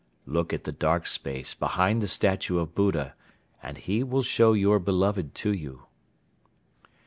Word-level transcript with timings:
"Look 0.25 0.51
at 0.51 0.63
the 0.63 0.71
dark 0.71 1.05
space 1.05 1.53
behind 1.53 2.01
the 2.01 2.07
statue 2.07 2.57
of 2.57 2.73
Buddha 2.73 3.13
and 3.61 3.77
he 3.77 4.01
will 4.03 4.23
show 4.23 4.53
your 4.53 4.79
beloved 4.79 5.35
to 5.35 5.53
you." 5.53 5.83